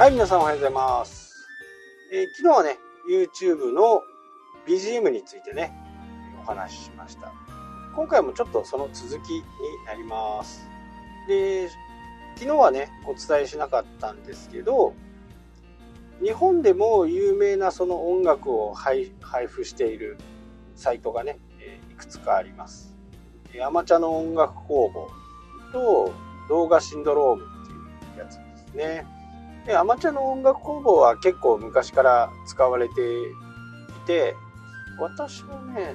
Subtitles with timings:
[0.00, 1.46] はい、皆さんおはようございます。
[2.10, 4.00] えー昨日はね、YouTube の
[4.66, 5.74] BGM についてね、
[6.42, 7.34] お話ししました。
[7.94, 9.42] 今回もちょっとその続きに
[9.84, 10.66] なります。
[11.28, 11.68] で、
[12.36, 14.94] 昨日はね、お伝えしなかったんですけど、
[16.22, 19.12] 日本でも有名なその音楽を配
[19.48, 20.16] 布している
[20.76, 22.96] サイトがね、えいくつかあります。
[23.52, 25.10] えアマチャの音楽工房
[25.74, 26.14] と
[26.48, 29.19] 動画シンドロームっていうやつですね。
[29.66, 32.96] でアマチュアの音楽工房は結構昔から使われてい
[34.06, 34.34] て
[34.98, 35.94] 私もね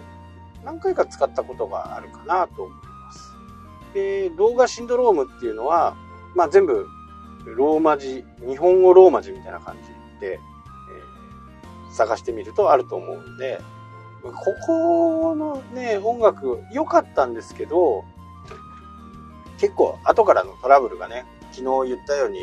[0.63, 3.35] 何回か使ったことがあるかなと思います。
[3.93, 5.95] で動画シンドロームっていうのは、
[6.35, 6.87] まあ、全部
[7.45, 10.55] ローマ字日本語ローマ字みたいな感じで、えー
[11.95, 13.61] 探してみるとあると思うんで
[14.21, 14.33] こ
[14.65, 18.03] このね音楽良かったんですけど
[19.59, 22.39] 結構後からのトラブルがね昨日言ったように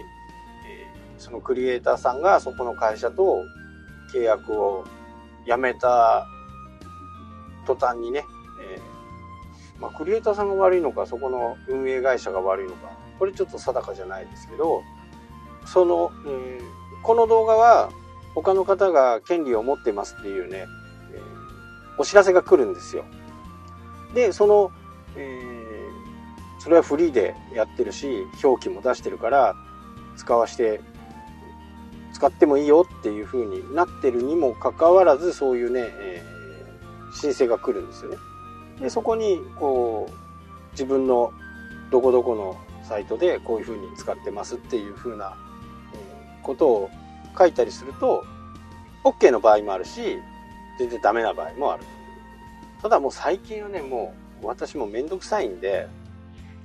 [1.22, 3.44] そのクリエイターさんがそこの会社と
[4.12, 4.84] 契約を
[5.46, 6.26] やめた
[7.64, 8.24] 途端にね、
[8.60, 14.82] えーまあ、クリエイターさんが悪いのかそこの運営会社が悪いのかこれちょっと定かじゃないですけど
[15.64, 17.90] その、えーこの動画は
[18.32, 20.66] 他の方が権利を持ってますっていうね、
[21.12, 21.32] えー
[21.98, 23.04] お知らせが来るんですよ。
[24.14, 24.70] でその、
[25.16, 29.56] えーそれはフリーでやってるし表記も出してるから
[30.16, 30.80] 使わして
[32.22, 36.32] 使ってもいいよっていう風になってるにもかかわらずそういうね、えー
[37.14, 38.16] 申請が来るんですよね。
[38.80, 40.12] でそこにこう
[40.70, 41.30] 自分の
[41.90, 45.36] どこどこのサイトでこういう風に使ってますっていう風な、
[45.92, 46.90] えーことを
[47.36, 48.24] 書いたりすると
[49.04, 50.16] OK の場合もあるし
[50.78, 51.84] 全然ダメな場合もある。
[52.80, 55.88] ただもう最近はねもう私もめんどくさいんで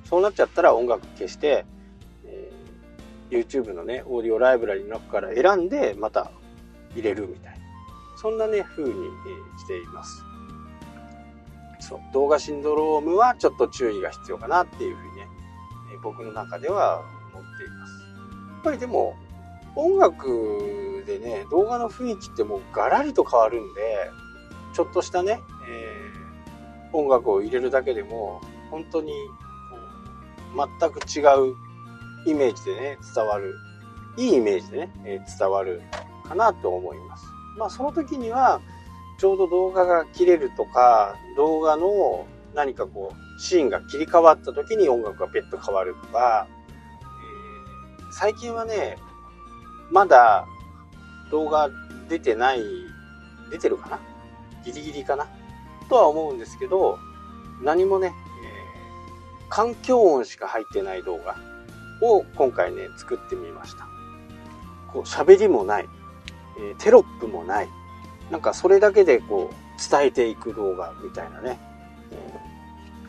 [0.05, 1.66] そうなっちゃったら音楽消して、
[3.30, 6.32] YouTube のねオーディオライブラリの中から選んでまた
[6.93, 7.58] 入れるみたいな。
[8.17, 8.92] そんなね風に、
[9.60, 10.23] しています。
[11.80, 11.99] そう。
[12.14, 15.27] 動画シンドロームはちょっと注意が必要かなっていうふうにね、
[16.02, 16.99] 僕の中では
[17.33, 17.93] 思っています。
[18.55, 19.16] やっぱりでも
[19.76, 24.10] 音楽でね動画の雰囲気ってもうガラリと変わるんで
[24.73, 25.39] ちょっとしたね、
[25.70, 26.17] えー
[26.93, 29.11] 音楽を入れるだけでも本当に
[30.55, 31.21] こう全く違
[31.52, 31.55] う
[32.32, 33.55] イメージでね伝わる。
[34.17, 35.82] いいイメージでね、えー伝わる
[36.27, 37.26] かなと思います。
[37.58, 38.61] まあその時には
[39.20, 46.48] ちょうど動画が切れるとか動画の何かこうシーンが切り替わった時に音楽がペッと変わるとか、
[47.99, 48.98] えー最近はね
[49.92, 50.45] まだ
[51.30, 51.70] 動画
[52.10, 52.64] 出てない
[53.52, 53.99] 出てるかな？
[54.66, 55.27] ギリギリかな？
[55.89, 56.98] とは思うんですけど
[57.61, 61.36] 何もね、えー環境音しか入ってない動画。
[62.02, 63.87] を今回ね作ってみました。
[64.91, 65.89] こう喋りもない、
[66.59, 67.69] えーテロップもない。
[68.31, 71.59] なんかそれだけでこう伝えていく動画みたいなね、
[72.11, 72.39] え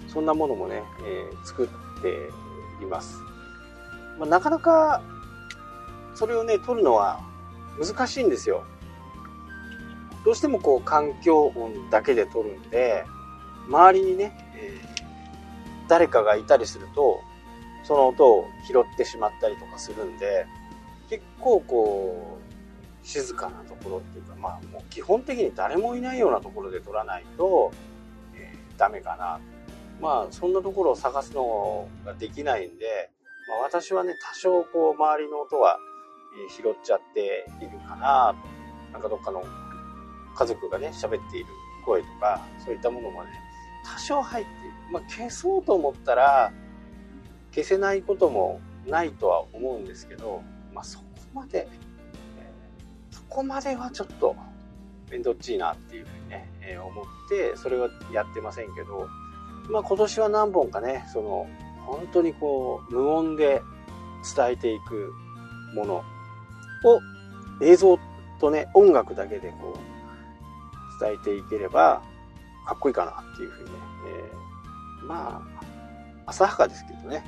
[0.08, 2.30] そんなものもね、えー作って
[2.82, 3.18] います、
[4.18, 5.02] まあ、なかなか
[6.14, 7.20] それをね撮るのは
[7.82, 8.64] 難しいんですよ。
[10.24, 13.04] どうしてもこう環境音だけで撮るんで
[13.68, 14.88] 周りにね、えー
[15.88, 17.22] 誰かがいたりすると
[17.88, 20.46] その音を拾ってしまったりとかするんで
[21.08, 22.38] 結構こ
[23.02, 27.72] う静かなところっていうかまあもう基本的に誰もいないようなところで撮らないと、
[28.34, 29.40] えーダメかな。
[30.00, 33.10] まあそんなところを探すのができないんで、
[33.48, 35.78] まあ、私はね多少こう周りの音は
[36.54, 38.36] 拾っちゃっているかな。
[38.92, 39.42] となんかどっかの
[40.36, 41.46] 家族がね喋っている
[41.84, 43.30] 声とかそういったものもね
[43.84, 46.52] 多少入っている、まあ、消そうと思ったら
[47.54, 50.42] 消せないこともないとは思うんですけど、
[50.74, 51.04] まあ、そこ
[51.34, 51.68] まで、
[52.38, 54.34] えーそこまではちょっと
[55.10, 59.06] 面倒っちいなっていうふうにね、えー思ってそれはやってませんけど、
[59.68, 61.46] まあ、今年は何本かねその
[61.86, 63.60] 本当にこう無音で
[64.36, 65.12] 伝えていく
[65.74, 66.04] ものを
[67.62, 67.98] 映像
[68.40, 72.02] とね音楽だけでこう伝えていければ
[72.66, 75.58] かっこいいかなっていうふうにね、えーまあ
[76.28, 77.24] 浅はかですけどね。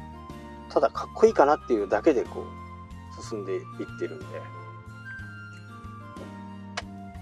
[0.70, 2.44] ただかっこいいかなっていうだけでこ
[3.18, 3.62] う進んでいっ
[3.98, 4.26] てるんで。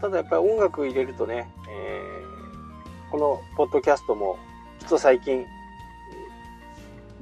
[0.00, 2.28] ただやっぱり音楽入れるとね、えー
[3.10, 4.38] このポッドキャストも
[4.80, 5.46] ちょっと最近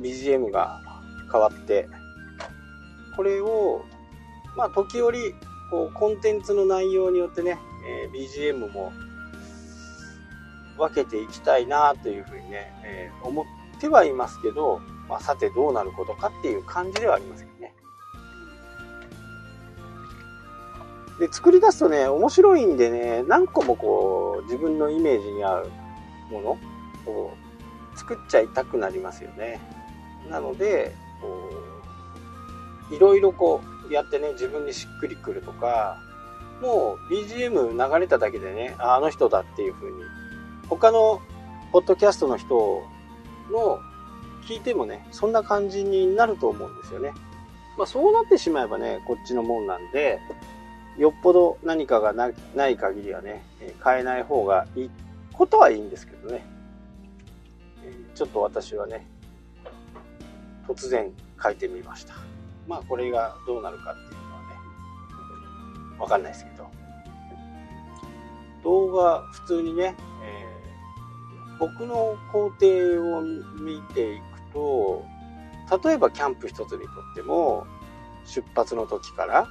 [0.00, 0.80] BGM が
[1.30, 1.88] 変わって
[3.14, 3.84] これを
[4.56, 5.32] まあ時折
[5.70, 7.56] こうコンテンツの内容によってね、
[7.88, 8.92] えー BGM も
[10.76, 13.44] 分けていきたいなというふうにね、えー思っ
[13.80, 17.74] てはいますけど、まあ、さてどうなることかっていう感じではありますけどね。
[21.18, 25.70] で、作り出すとね、面白いんでね、何個もこう、自分のイメージに合う
[26.30, 26.58] も
[27.06, 27.32] のを
[27.94, 29.60] 作っちゃいたくなりますよね。
[30.28, 31.50] なので、こ
[32.90, 35.98] う、いろいろこう、やってね、自分にしっくりくるとか、
[36.60, 40.02] もう BGM 流れただけでね、あの人だっていう風に、
[40.68, 41.20] 他の
[41.72, 42.82] ポッドキャストの人
[43.50, 43.80] の
[44.46, 47.12] 聞いてもね、そんな感じになると思うんですよね。
[47.76, 50.20] まあそうなってしまえばね、こっちのもんなんで、
[50.98, 53.44] よっぽど何かがない限りはね、
[53.84, 54.90] 変えない方がいい
[55.32, 56.44] ことはいいんですけどね。
[58.14, 59.06] ちょっと私はね、
[60.66, 61.12] 突然
[61.42, 62.14] 書いてみました。
[62.66, 64.46] まあこれがどうなるかっていうのはね、
[65.98, 66.66] わかんないですけど。
[68.64, 69.94] 動画普通にね、
[70.24, 70.44] え、
[71.58, 74.22] 僕の工程を見ていく
[74.52, 75.04] と、
[75.84, 77.66] 例えばキャンプ一つにとっても、
[78.24, 79.48] 出発の時から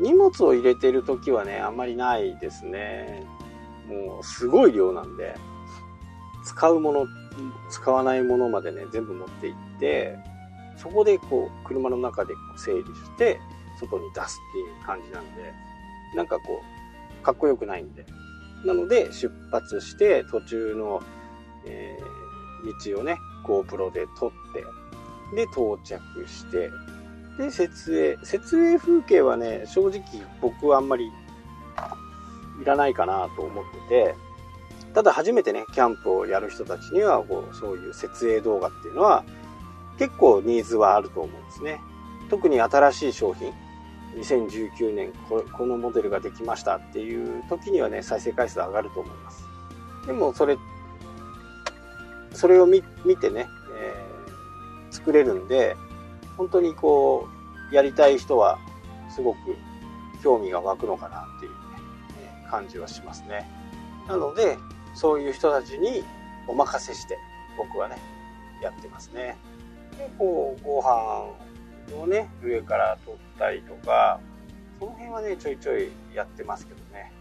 [0.00, 3.26] 荷物を入れてる時はね、あんまりないですね。
[3.88, 5.34] もうすごい量なんで、
[6.44, 7.06] 使うもの、
[7.70, 10.16] 使わないものまでね、全部持っていって、
[10.76, 13.40] そこでこう、車の中でこう整理して、
[13.80, 15.52] 外に出すっていう感じなんで、
[16.14, 16.62] なんかこ
[17.20, 18.06] う、かっこよくないんで。
[18.64, 21.02] なので、出発して、途中の、
[21.68, 24.64] えー、道をね、GoPro で撮って、
[25.34, 26.70] で、到着して、
[27.38, 28.18] で、設営。
[28.24, 30.02] 設営風景はね、正直
[30.40, 31.06] 僕はあんまり
[32.60, 34.14] いらないかなと思ってて、
[34.94, 39.24] ただ初めてね、キャンプをやる人たちには、こう、そういう設営動画っていうのは、
[39.98, 41.80] 結構ニーズはあると思うんですね。
[42.30, 43.52] 特に新しい商品、
[44.16, 49.44] 2019年このモデルができましたっていう時にはね、再生回数上がると思います。
[50.06, 50.56] でもそれ、
[52.38, 52.82] それを見
[53.20, 55.76] てね、えー、作れるんで、
[56.36, 57.26] 本当にこ
[57.72, 58.60] う、やりたい人は
[59.10, 59.56] すごく
[60.22, 61.56] 興味が湧くのかなっていうね、
[62.48, 63.50] 感じはしますね。
[64.06, 64.56] なので、
[64.94, 66.04] そういう人たちに
[66.46, 67.18] お任せして
[67.56, 67.98] 僕はね、
[68.62, 69.36] やってますね。
[69.98, 71.32] で、こう、ご飯
[72.00, 74.20] をね、上から取ったりとか、
[74.78, 77.12] その辺はね、ちょいちょいやってますけどね。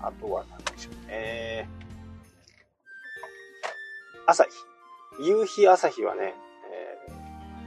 [0.00, 1.81] あとは何でしょうね。
[4.26, 4.50] 朝日。
[5.20, 6.34] 夕日朝日はね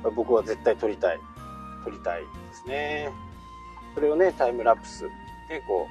[0.04, 1.20] え、僕は絶対撮りたい。
[1.84, 3.10] 撮りたいですね。
[3.94, 5.04] それをね、タイムラプス
[5.50, 5.88] でこ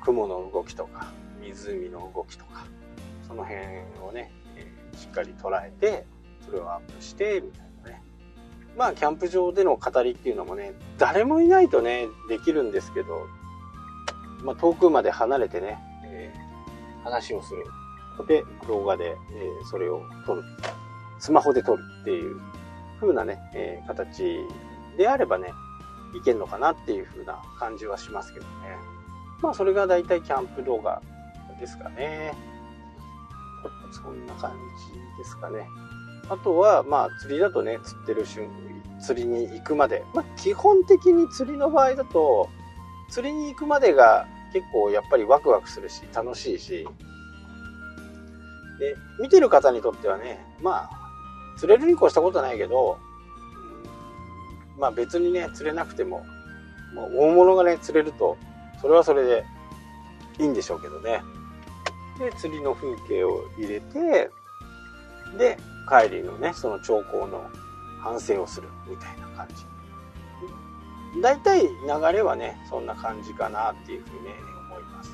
[0.00, 2.64] う、雲の動きとか、湖の動きとか、
[3.26, 3.60] その辺
[4.02, 6.06] をね、えー、しっかり捉えて、
[6.44, 8.02] それをアップして、みたいなね。
[8.76, 13.26] まあ、キャンプ場での語りっていうのもね、誰もいないとね、できるんですけど、
[14.42, 17.64] まあ、遠くまで離れてね、えー、話をする。
[18.24, 20.42] で、動画で、え、それを撮る。
[21.18, 22.40] スマホで撮るっていう
[23.00, 24.38] 風なね、え、形
[24.96, 25.52] であればね、
[26.14, 28.50] いけんのかなっていう風な感じはしますけどね。
[29.42, 31.02] まあそれが大体キャンプ動画
[31.60, 32.32] ですかね。
[33.90, 35.66] そんな感じですかね。
[36.28, 40.04] あとは、まあ釣りだとね、釣ってる瞬間釣りに行くまで。
[40.14, 42.48] まあ基本的に釣りの場合だと、
[43.10, 46.88] 釣りに行くまでが結構やっぱりワクワクするし、楽しいし、
[48.78, 53.16] で、見てる方にとってはね、まあ、釣れるに越したことないけど、うん
[54.78, 56.24] まあ別にね、釣れなくても、
[56.94, 58.36] もう大物がね、釣れると、
[58.80, 59.44] それはそれで
[60.38, 61.22] いいんでしょうけどね。
[62.18, 64.30] で、釣りの風景を入れて、
[65.38, 65.58] で、
[65.88, 67.50] 帰りのね、その兆候の
[68.00, 69.64] 反省をするみたいな感じ。
[71.22, 71.68] 大体流
[72.12, 74.34] れはね、そんな感じかなっていうふうに、ね、
[74.70, 75.10] 思います。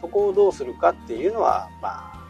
[0.00, 2.21] そこをどうするかっていうのは、まあ、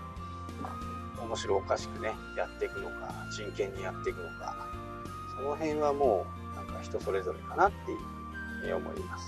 [1.22, 4.54] 面白おかしくね、やっていくのか、真剣にやっていくのか、
[5.36, 7.98] その辺はもう、なんか人それぞれかなっていう
[8.60, 9.24] ふうに思います。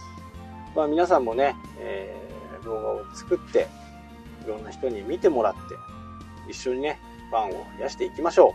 [0.75, 3.69] まあ皆さんもね、えー、動画を作って、
[4.45, 5.61] いろんな人に見てもらって、
[6.51, 8.53] 一緒にね、ファンを増やしていきましょう。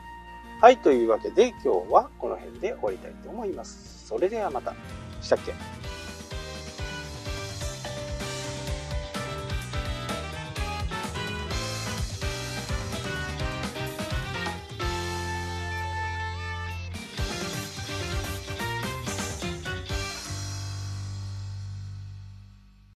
[0.61, 4.07] はい、というわけで今日はこの辺で終わりたいと思います。
[4.07, 4.73] それではまた。
[5.21, 5.53] したっけ？